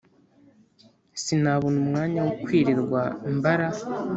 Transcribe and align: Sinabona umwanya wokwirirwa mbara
Sinabona 1.23 1.77
umwanya 1.83 2.19
wokwirirwa 2.25 3.01
mbara 3.35 3.67